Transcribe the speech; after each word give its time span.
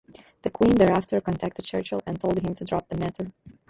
The 0.41 0.49
Queen 0.49 0.73
thereafter 0.73 1.21
contacted 1.21 1.63
Churchill 1.63 2.01
and 2.07 2.19
told 2.19 2.39
him 2.39 2.55
to 2.55 2.65
drop 2.65 2.89
the 2.89 2.97
matter. 2.97 3.31